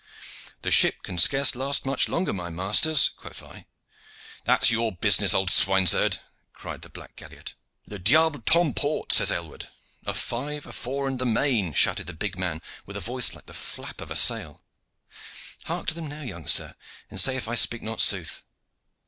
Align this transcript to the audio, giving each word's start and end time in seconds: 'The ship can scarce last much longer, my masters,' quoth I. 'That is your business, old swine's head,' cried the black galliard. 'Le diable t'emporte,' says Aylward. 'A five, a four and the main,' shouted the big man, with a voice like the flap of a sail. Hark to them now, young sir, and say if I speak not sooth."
'The 0.63 0.71
ship 0.71 1.03
can 1.03 1.15
scarce 1.19 1.53
last 1.53 1.85
much 1.85 2.09
longer, 2.09 2.33
my 2.33 2.49
masters,' 2.49 3.07
quoth 3.09 3.43
I. 3.43 3.67
'That 4.45 4.63
is 4.63 4.71
your 4.71 4.91
business, 4.93 5.35
old 5.35 5.51
swine's 5.51 5.91
head,' 5.91 6.19
cried 6.53 6.81
the 6.81 6.89
black 6.89 7.15
galliard. 7.15 7.53
'Le 7.85 7.99
diable 7.99 8.41
t'emporte,' 8.41 9.13
says 9.13 9.31
Aylward. 9.31 9.67
'A 10.07 10.15
five, 10.15 10.65
a 10.65 10.71
four 10.71 11.07
and 11.07 11.19
the 11.19 11.27
main,' 11.27 11.73
shouted 11.73 12.07
the 12.07 12.13
big 12.13 12.35
man, 12.35 12.63
with 12.87 12.97
a 12.97 12.99
voice 12.99 13.35
like 13.35 13.45
the 13.45 13.53
flap 13.53 14.01
of 14.01 14.09
a 14.09 14.15
sail. 14.15 14.63
Hark 15.65 15.85
to 15.89 15.93
them 15.93 16.07
now, 16.07 16.21
young 16.23 16.47
sir, 16.47 16.73
and 17.11 17.21
say 17.21 17.35
if 17.35 17.47
I 17.47 17.53
speak 17.53 17.83
not 17.83 18.01
sooth." 18.01 18.43